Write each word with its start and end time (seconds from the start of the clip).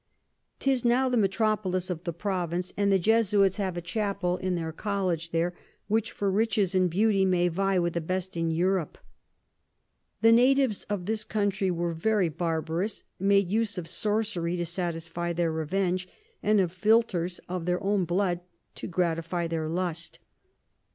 'Tis 0.57 0.83
now 0.83 1.07
the 1.07 1.15
Metropolis 1.15 1.91
of 1.91 2.05
the 2.05 2.11
Province, 2.11 2.73
and 2.75 2.91
the 2.91 2.97
Jesuits 2.97 3.57
have 3.57 3.77
a 3.77 3.81
Chappel 3.81 4.37
in 4.37 4.55
their 4.55 4.71
College 4.71 5.29
there, 5.29 5.53
which 5.87 6.11
for 6.11 6.31
Riches 6.31 6.73
and 6.73 6.89
Beauty 6.89 7.23
may 7.23 7.49
vie 7.49 7.77
with 7.77 7.93
the 7.93 8.01
best 8.01 8.35
in 8.35 8.49
Europe. 8.49 8.97
The 10.21 10.31
Natives 10.31 10.85
of 10.85 11.05
this 11.05 11.23
Country 11.23 11.69
were 11.69 11.93
very 11.93 12.29
barbarous, 12.29 13.03
made 13.19 13.51
use 13.51 13.77
of 13.77 13.87
Sorcery 13.87 14.57
to 14.57 14.65
satisfy 14.65 15.33
their 15.33 15.51
Revenge, 15.51 16.07
and 16.41 16.59
of 16.59 16.71
Philtres 16.71 17.37
of 17.47 17.67
their 17.67 17.83
own 17.83 18.03
Blood 18.05 18.39
to 18.73 18.87
gratify 18.87 19.45
their 19.45 19.69
Lust. 19.69 20.17